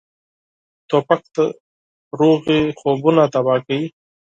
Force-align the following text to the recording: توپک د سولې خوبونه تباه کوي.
توپک 0.89 1.21
د 1.35 1.37
سولې 2.17 2.59
خوبونه 2.79 3.23
تباه 3.33 3.59
کوي. 3.65 3.85